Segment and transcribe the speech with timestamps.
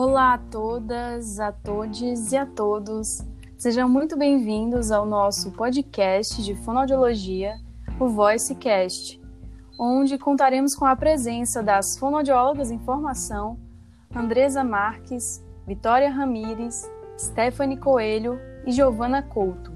[0.00, 3.18] Olá a todas, a todos e a todos.
[3.56, 7.56] Sejam muito bem-vindos ao nosso podcast de fonoaudiologia,
[7.98, 9.20] o VoiceCast,
[9.76, 13.58] onde contaremos com a presença das fonoaudiólogas em formação
[14.14, 19.72] Andresa Marques, Vitória Ramires, Stephanie Coelho e Giovana Couto.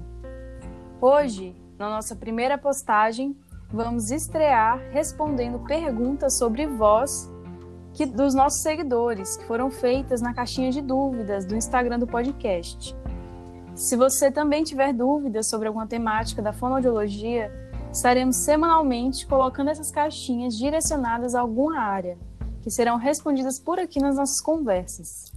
[1.01, 3.35] Hoje, na nossa primeira postagem,
[3.69, 7.29] vamos estrear respondendo perguntas sobre voz
[7.93, 12.95] que, dos nossos seguidores, que foram feitas na caixinha de dúvidas do Instagram do podcast.
[13.75, 17.51] Se você também tiver dúvidas sobre alguma temática da fonoaudiologia,
[17.91, 22.17] estaremos semanalmente colocando essas caixinhas direcionadas a alguma área,
[22.61, 25.31] que serão respondidas por aqui nas nossas conversas.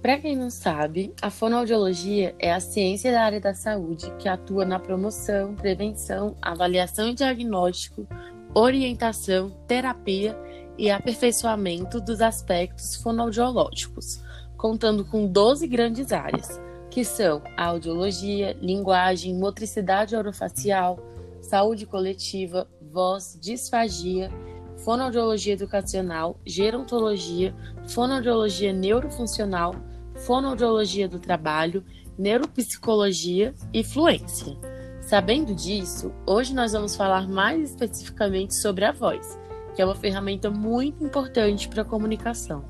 [0.00, 4.64] Para quem não sabe, a fonoaudiologia é a ciência da área da saúde que atua
[4.64, 8.06] na promoção, prevenção, avaliação e diagnóstico,
[8.54, 10.38] orientação, terapia
[10.78, 14.20] e aperfeiçoamento dos aspectos fonoaudiológicos,
[14.56, 20.98] contando com 12 grandes áreas, que são a audiologia, linguagem, motricidade orofacial,
[21.40, 24.30] saúde coletiva, voz, disfagia,
[24.78, 27.54] fonoaudiologia educacional, gerontologia,
[27.88, 29.74] fonoaudiologia neurofuncional,
[30.14, 31.84] fonoaudiologia do trabalho,
[32.16, 34.56] neuropsicologia e fluência.
[35.00, 39.38] Sabendo disso, hoje nós vamos falar mais especificamente sobre a voz,
[39.74, 42.64] que é uma ferramenta muito importante para a comunicação.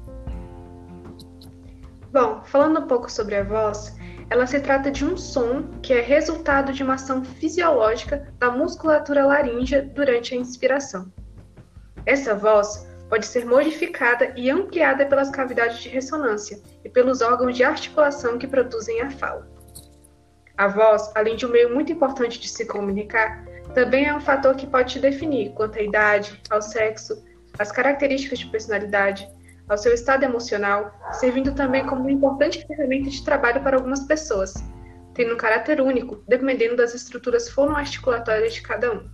[2.13, 3.97] Bom, falando um pouco sobre a voz,
[4.31, 9.27] ela se trata de um som que é resultado de uma ação fisiológica da musculatura
[9.27, 11.13] laríngea durante a inspiração.
[12.07, 17.65] Essa voz pode ser modificada e ampliada pelas cavidades de ressonância e pelos órgãos de
[17.65, 19.47] articulação que produzem a fala.
[20.57, 23.45] A voz, além de um meio muito importante de se comunicar,
[23.75, 27.23] também é um fator que pode te definir quanto à idade, ao sexo,
[27.59, 29.29] às características de personalidade,
[29.69, 34.55] ao seu estado emocional, servindo também como uma importante ferramenta de trabalho para algumas pessoas,
[35.15, 39.09] tendo um caráter único, dependendo das estruturas fonoarticulatórias de cada um.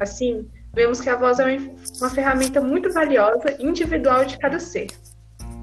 [0.00, 1.58] Assim, vemos que a voz é
[2.00, 4.88] uma ferramenta muito valiosa e individual de cada ser.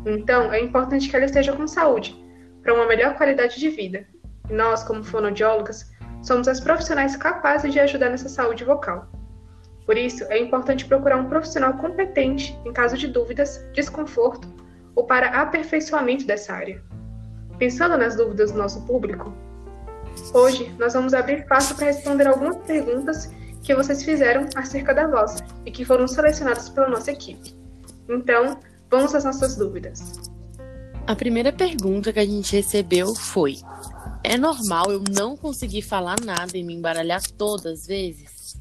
[0.06, 2.16] Então, é importante que ela esteja com saúde,
[2.62, 4.06] para uma melhor qualidade de vida.
[4.50, 5.95] E nós, como fonoaudiólogas,
[6.26, 9.08] somos as profissionais capazes de ajudar nessa saúde vocal.
[9.86, 14.52] Por isso, é importante procurar um profissional competente em caso de dúvidas, desconforto
[14.96, 16.82] ou para aperfeiçoamento dessa área.
[17.60, 19.32] Pensando nas dúvidas do nosso público,
[20.34, 23.32] hoje nós vamos abrir espaço para responder algumas perguntas
[23.62, 27.56] que vocês fizeram acerca da voz e que foram selecionadas pela nossa equipe.
[28.10, 28.60] Então,
[28.90, 30.32] vamos às nossas dúvidas.
[31.06, 33.58] A primeira pergunta que a gente recebeu foi:
[34.26, 38.58] é normal eu não conseguir falar nada e me embaralhar todas as vezes?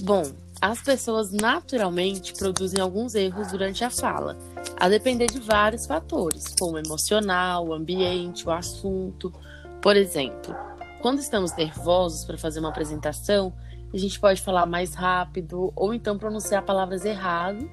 [0.00, 0.22] Bom,
[0.60, 4.36] as pessoas naturalmente produzem alguns erros durante a fala,
[4.78, 9.32] a depender de vários fatores, como emocional, o ambiente, o assunto.
[9.80, 10.54] Por exemplo,
[11.00, 13.52] quando estamos nervosos para fazer uma apresentação,
[13.92, 17.70] a gente pode falar mais rápido ou então pronunciar palavras errado.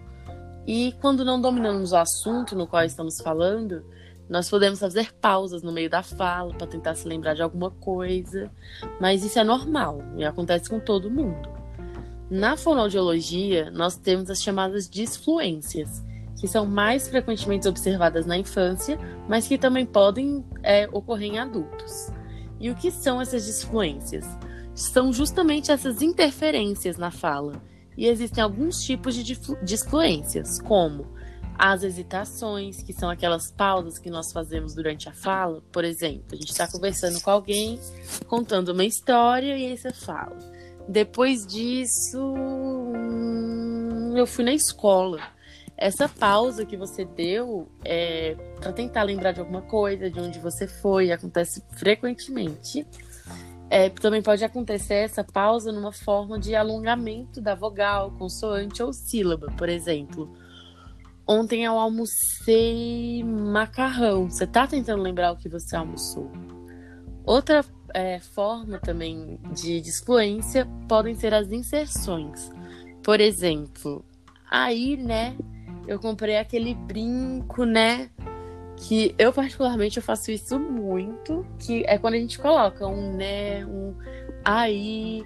[0.66, 3.84] E quando não dominamos o assunto no qual estamos falando,
[4.30, 8.52] nós podemos fazer pausas no meio da fala para tentar se lembrar de alguma coisa,
[9.00, 11.50] mas isso é normal e acontece com todo mundo.
[12.30, 16.04] Na fonoaudiologia, nós temos as chamadas disfluências,
[16.38, 19.00] que são mais frequentemente observadas na infância,
[19.30, 22.12] mas que também podem é, ocorrer em adultos.
[22.60, 24.26] E o que são essas disfluências?
[24.76, 27.62] São justamente essas interferências na fala.
[27.98, 31.08] E existem alguns tipos de disfluências, como
[31.58, 35.64] as hesitações, que são aquelas pausas que nós fazemos durante a fala.
[35.72, 37.80] Por exemplo, a gente está conversando com alguém,
[38.28, 40.38] contando uma história, e aí você fala.
[40.88, 45.20] Depois disso, hum, eu fui na escola.
[45.76, 50.68] Essa pausa que você deu é para tentar lembrar de alguma coisa, de onde você
[50.68, 52.86] foi, acontece frequentemente.
[53.70, 59.48] É, também pode acontecer essa pausa numa forma de alongamento da vogal, consoante ou sílaba,
[59.58, 60.47] por exemplo
[61.28, 64.30] Ontem eu almocei macarrão.
[64.30, 66.32] Você tá tentando lembrar o que você almoçou?
[67.26, 72.50] Outra é, forma também de disfluência podem ser as inserções.
[73.04, 74.06] Por exemplo,
[74.50, 75.36] aí, né,
[75.88, 78.10] eu comprei aquele brinco, né,
[78.78, 83.66] que eu particularmente eu faço isso muito, que é quando a gente coloca um né,
[83.66, 83.96] um
[84.46, 85.26] aí,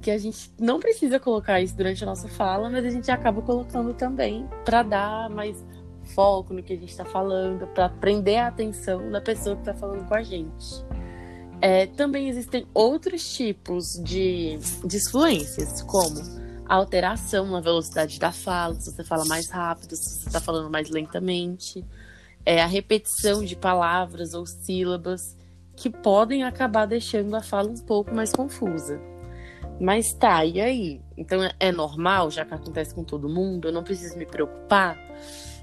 [0.00, 3.42] que a gente não precisa colocar isso durante a nossa fala, mas a gente acaba
[3.42, 5.64] colocando também para dar mais
[6.14, 9.74] foco no que a gente está falando, para prender a atenção da pessoa que está
[9.74, 10.84] falando com a gente.
[11.60, 16.18] É, também existem outros tipos de disfluências, como
[16.66, 20.70] a alteração na velocidade da fala, se você fala mais rápido, se você está falando
[20.70, 21.84] mais lentamente.
[22.46, 25.36] é a repetição de palavras ou sílabas
[25.76, 28.98] que podem acabar deixando a fala um pouco mais confusa.
[29.80, 31.00] Mas tá, e aí?
[31.16, 34.98] Então é normal, já que acontece com todo mundo, eu não preciso me preocupar?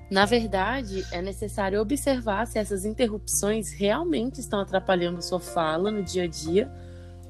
[0.09, 6.23] Na verdade, é necessário observar se essas interrupções realmente estão atrapalhando sua fala no dia
[6.23, 6.71] a dia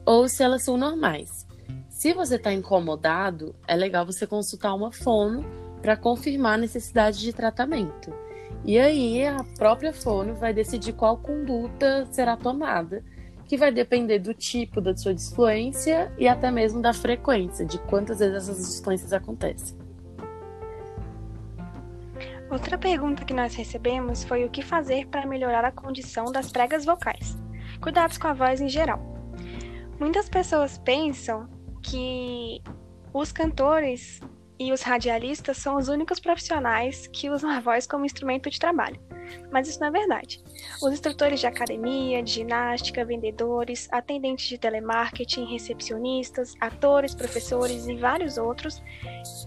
[0.06, 1.46] ou se elas são normais.
[1.90, 5.44] Se você está incomodado, é legal você consultar uma fono
[5.82, 8.14] para confirmar a necessidade de tratamento.
[8.64, 13.04] E aí a própria fono vai decidir qual conduta será tomada
[13.48, 18.20] que vai depender do tipo da sua disfluência e até mesmo da frequência, de quantas
[18.20, 19.78] vezes essas disfluências acontecem.
[22.50, 26.86] Outra pergunta que nós recebemos foi o que fazer para melhorar a condição das pregas
[26.86, 27.38] vocais.
[27.82, 29.00] Cuidados com a voz em geral.
[30.00, 31.50] Muitas pessoas pensam
[31.82, 32.62] que
[33.14, 34.22] os cantores
[34.60, 39.00] e os radialistas são os únicos profissionais que usam a voz como instrumento de trabalho.
[39.52, 40.44] Mas isso não é verdade.
[40.82, 48.38] Os instrutores de academia, de ginástica, vendedores, atendentes de telemarketing, recepcionistas, atores, professores e vários
[48.38, 48.82] outros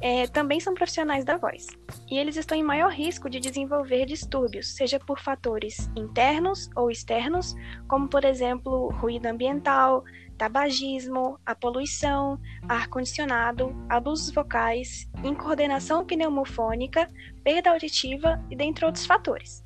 [0.01, 1.67] é, também são profissionais da voz.
[2.11, 7.55] E eles estão em maior risco de desenvolver distúrbios, seja por fatores internos ou externos,
[7.89, 10.03] como por exemplo ruído ambiental,
[10.41, 17.07] tabagismo, a poluição, ar-condicionado, abusos vocais, incoordenação pneumofônica,
[17.45, 19.63] perda auditiva e dentre outros fatores.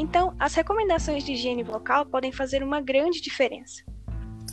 [0.00, 3.84] Então, as recomendações de higiene vocal podem fazer uma grande diferença.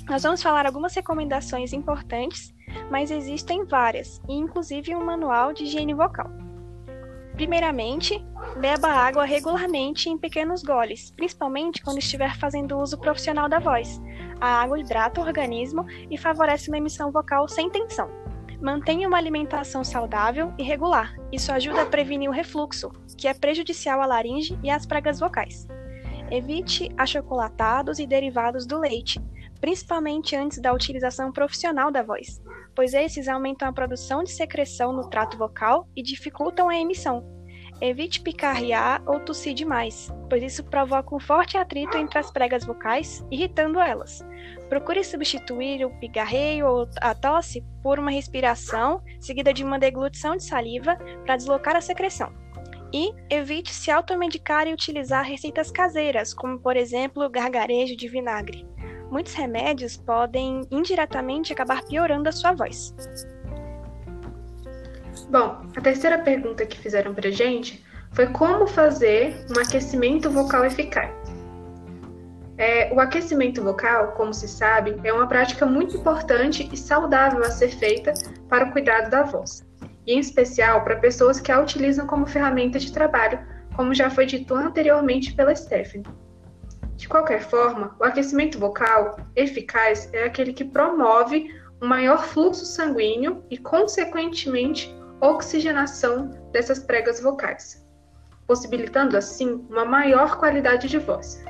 [0.10, 2.54] Nós vamos falar algumas recomendações importantes,
[2.92, 6.30] mas existem várias, e inclusive um manual de higiene vocal.
[7.36, 8.22] Primeiramente,
[8.60, 14.02] beba água regularmente em pequenos goles, principalmente quando estiver fazendo uso profissional da voz.
[14.42, 18.10] A água hidrata o organismo e favorece uma emissão vocal sem tensão.
[18.62, 21.16] Mantenha uma alimentação saudável e regular.
[21.32, 25.68] Isso ajuda a prevenir o refluxo, que é prejudicial à laringe e às pregas vocais.
[26.32, 29.22] Evite achocolatados e derivados do leite,
[29.62, 32.42] principalmente antes da utilização profissional da voz,
[32.76, 37.37] pois esses aumentam a produção de secreção no trato vocal e dificultam a emissão.
[37.80, 43.24] Evite picarrear ou tossir demais, pois isso provoca um forte atrito entre as pregas vocais,
[43.30, 44.26] irritando elas.
[44.68, 50.44] Procure substituir o pigarreio ou a tosse por uma respiração seguida de uma deglutição de
[50.44, 52.34] saliva para deslocar a secreção.
[52.92, 58.66] E evite se automedicar e utilizar receitas caseiras, como por exemplo gargarejo de vinagre
[59.12, 62.94] muitos remédios podem indiretamente acabar piorando a sua voz.
[65.30, 67.84] Bom, a terceira pergunta que fizeram pra gente
[68.14, 71.12] foi como fazer um aquecimento vocal eficaz.
[72.58, 77.52] É, o aquecimento vocal, como se sabe, é uma prática muito importante e saudável a
[77.52, 78.14] ser feita
[78.50, 79.64] para o cuidado da voz,
[80.08, 83.40] e em especial para pessoas que a utilizam como ferramenta de trabalho,
[83.76, 86.08] como já foi dito anteriormente pela Stephanie.
[86.96, 93.44] De qualquer forma, o aquecimento vocal eficaz é aquele que promove um maior fluxo sanguíneo
[93.52, 97.86] e, consequentemente, oxigenação dessas pregas vocais,
[98.46, 101.44] possibilitando assim uma maior qualidade de voz.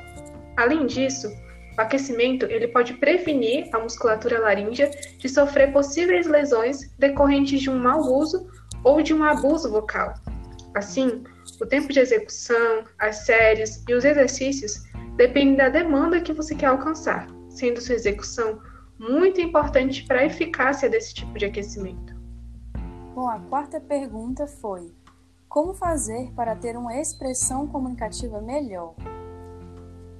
[0.56, 1.28] Além disso,
[1.76, 7.78] o aquecimento ele pode prevenir a musculatura laríngea de sofrer possíveis lesões decorrentes de um
[7.78, 8.48] mau uso
[8.82, 10.14] ou de um abuso vocal.
[10.74, 11.22] Assim,
[11.60, 14.82] o tempo de execução, as séries e os exercícios
[15.16, 18.60] depende da demanda que você quer alcançar, sendo sua execução
[18.98, 22.17] muito importante para a eficácia desse tipo de aquecimento.
[23.18, 24.94] Bom, a quarta pergunta foi:
[25.48, 28.94] como fazer para ter uma expressão comunicativa melhor?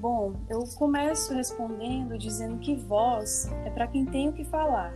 [0.01, 4.93] Bom, eu começo respondendo dizendo que voz é para quem tem o que falar.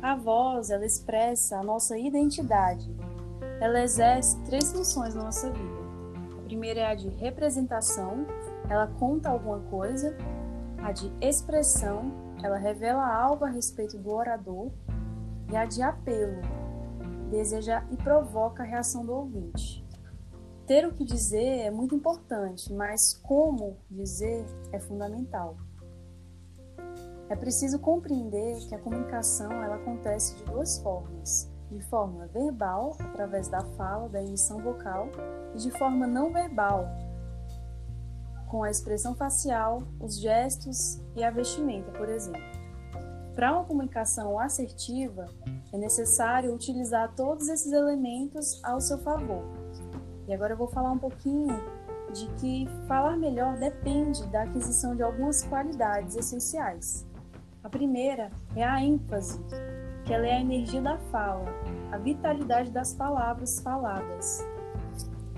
[0.00, 2.88] A voz, ela expressa a nossa identidade.
[3.60, 5.80] Ela exerce três funções na nossa vida.
[6.38, 8.24] A primeira é a de representação,
[8.70, 10.16] ela conta alguma coisa,
[10.78, 12.04] a de expressão,
[12.40, 14.70] ela revela algo a respeito do orador,
[15.50, 16.40] e a de apelo,
[17.26, 19.84] deseja e provoca a reação do ouvinte.
[20.66, 25.56] Ter o que dizer é muito importante, mas como dizer é fundamental.
[27.28, 33.48] É preciso compreender que a comunicação ela acontece de duas formas: de forma verbal, através
[33.48, 35.08] da fala, da emissão vocal,
[35.54, 36.86] e de forma não verbal,
[38.48, 42.65] com a expressão facial, os gestos e a vestimenta, por exemplo.
[43.36, 45.26] Para uma comunicação assertiva,
[45.70, 49.44] é necessário utilizar todos esses elementos ao seu favor.
[50.26, 51.54] E agora eu vou falar um pouquinho
[52.14, 57.06] de que falar melhor depende da aquisição de algumas qualidades essenciais.
[57.62, 59.38] A primeira é a ênfase,
[60.06, 61.44] que ela é a energia da fala,
[61.92, 64.42] a vitalidade das palavras faladas.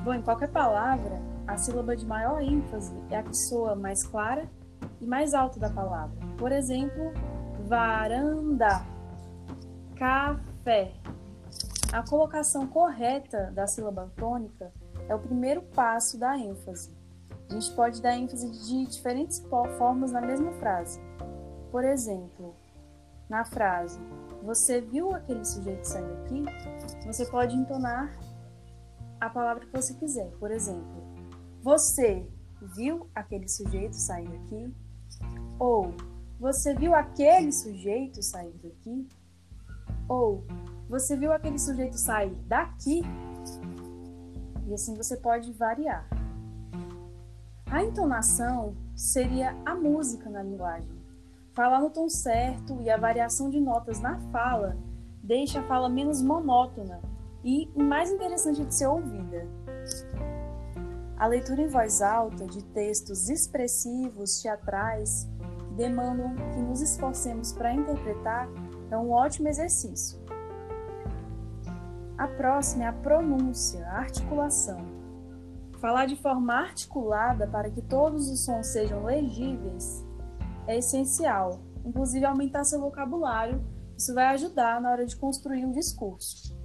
[0.04, 4.48] Bom, em qualquer palavra, a sílaba de maior ênfase é a que soa mais clara
[5.00, 6.16] e mais alta da palavra.
[6.38, 7.12] Por exemplo,
[7.68, 8.82] varanda,
[9.94, 10.94] café.
[11.92, 14.72] A colocação correta da sílaba tônica
[15.06, 16.96] é o primeiro passo da ênfase.
[17.50, 19.38] A gente pode dar ênfase de diferentes
[19.76, 20.98] formas na mesma frase.
[21.70, 22.54] Por exemplo,
[23.28, 24.00] na frase
[24.42, 26.44] Você viu aquele sujeito sair aqui?
[27.06, 28.10] Você pode entonar
[29.20, 30.30] a palavra que você quiser.
[30.38, 31.02] Por exemplo,
[31.62, 32.26] Você
[32.74, 34.74] viu aquele sujeito sair aqui?
[35.58, 35.92] Ou
[36.38, 39.08] Você viu aquele sujeito sair daqui?
[40.08, 40.44] Ou
[40.88, 43.02] Você viu aquele sujeito sair daqui?
[44.66, 46.08] E assim você pode variar.
[47.70, 50.96] A entonação seria a música na linguagem.
[51.52, 54.76] Falar no tom certo e a variação de notas na fala
[55.22, 57.00] deixa a fala menos monótona
[57.44, 59.46] e mais interessante de ser ouvida.
[61.18, 65.28] A leitura em voz alta de textos expressivos, teatrais,
[65.78, 68.48] demandam que nos esforcemos para interpretar,
[68.90, 70.18] é um ótimo exercício.
[72.18, 74.84] A próxima é a pronúncia, a articulação.
[75.80, 80.04] Falar de forma articulada para que todos os sons sejam legíveis
[80.66, 83.64] é essencial, inclusive aumentar seu vocabulário.
[83.96, 86.58] Isso vai ajudar na hora de construir um discurso.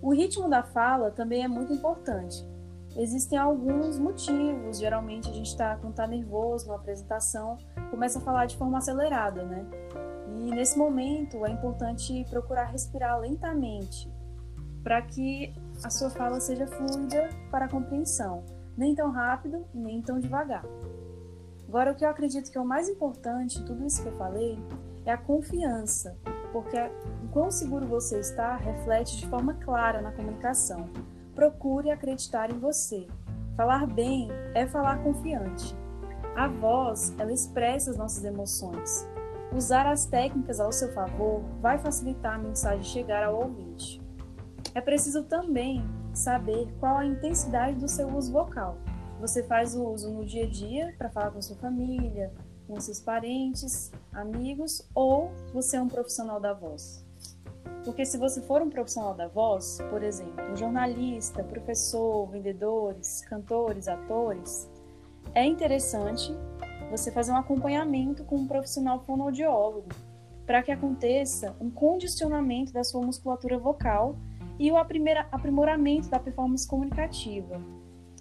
[0.00, 2.46] O ritmo da fala também é muito importante.
[2.96, 7.58] Existem alguns motivos, geralmente a gente está quando está nervoso numa apresentação,
[7.90, 9.66] começa a falar de forma acelerada, né?
[10.28, 14.08] E nesse momento é importante procurar respirar lentamente,
[14.82, 18.44] para que a sua fala seja fluida para a compreensão,
[18.76, 20.64] nem tão rápido nem tão devagar.
[21.66, 24.56] Agora, o que eu acredito que é o mais importante tudo isso que eu falei
[25.04, 26.16] é a confiança,
[26.52, 26.78] porque
[27.24, 30.88] o quão seguro você está reflete de forma clara na comunicação.
[31.34, 33.06] Procure acreditar em você.
[33.56, 35.74] Falar bem é falar confiante.
[36.36, 39.06] A voz, ela expressa as nossas emoções.
[39.54, 44.02] Usar as técnicas ao seu favor vai facilitar a mensagem chegar ao ouvinte.
[44.74, 48.76] É preciso também saber qual a intensidade do seu uso vocal.
[49.20, 52.32] Você faz o uso no dia a dia para falar com sua família,
[52.66, 57.03] com seus parentes, amigos, ou você é um profissional da voz?
[57.84, 63.88] Porque se você for um profissional da voz, por exemplo, um jornalista, professor, vendedores, cantores,
[63.88, 64.68] atores,
[65.34, 66.34] é interessante
[66.90, 69.88] você fazer um acompanhamento com um profissional fonoaudiólogo
[70.46, 74.16] para que aconteça um condicionamento da sua musculatura vocal
[74.58, 77.60] e o aprimoramento da performance comunicativa.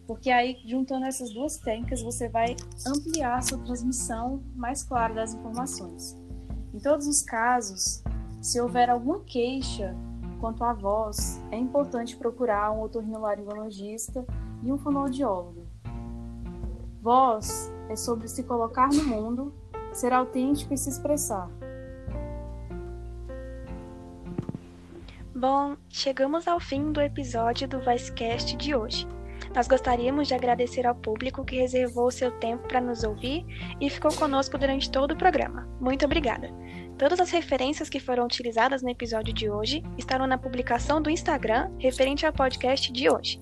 [0.08, 2.56] Porque aí, juntando essas duas técnicas, você vai
[2.86, 6.18] ampliar a sua transmissão mais clara das informações.
[6.74, 8.04] Em todos os casos,
[8.44, 9.96] se houver alguma queixa
[10.42, 14.26] quanto à voz, é importante procurar um otorrinolaringologista
[14.62, 15.66] e um fonoaudiólogo.
[17.02, 19.54] Voz é sobre se colocar no mundo,
[19.94, 21.50] ser autêntico e se expressar.
[25.34, 29.08] Bom, chegamos ao fim do episódio do Vicecast de hoje.
[29.56, 33.46] Nós gostaríamos de agradecer ao público que reservou seu tempo para nos ouvir
[33.80, 35.68] e ficou conosco durante todo o programa.
[35.80, 36.50] Muito obrigada.
[36.98, 41.72] Todas as referências que foram utilizadas no episódio de hoje estarão na publicação do Instagram
[41.78, 43.40] referente ao podcast de hoje.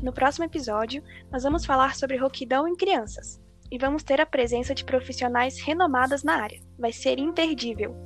[0.00, 4.74] No próximo episódio, nós vamos falar sobre roquidão em crianças e vamos ter a presença
[4.74, 6.60] de profissionais renomadas na área.
[6.78, 7.96] Vai ser imperdível.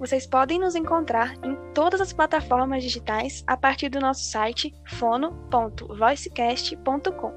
[0.00, 7.32] Vocês podem nos encontrar em todas as plataformas digitais a partir do nosso site fono.voicecast.com.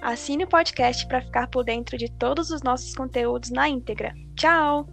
[0.00, 4.14] Assine o podcast para ficar por dentro de todos os nossos conteúdos na íntegra.
[4.34, 4.88] Tchau!